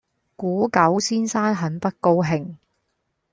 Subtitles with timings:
[0.35, 2.55] 古久先生很不高興。